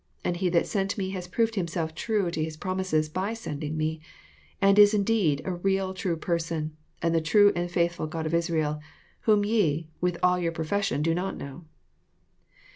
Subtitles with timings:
[0.25, 4.01] Andlle that sent me has proved Himself true to His promises by sending me,
[4.59, 8.79] and is indeed a real true Person, the true and faithful God of Israel,
[9.29, 11.65] whom ye, with all your profession, do not know."